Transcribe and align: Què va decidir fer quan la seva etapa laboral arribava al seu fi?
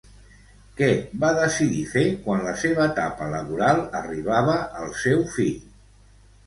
Què 0.79 0.87
va 1.23 1.29
decidir 1.39 1.83
fer 1.91 2.03
quan 2.25 2.41
la 2.47 2.55
seva 2.63 2.89
etapa 2.93 3.31
laboral 3.37 3.83
arribava 4.03 4.59
al 4.83 4.93
seu 5.07 5.25
fi? 5.37 5.51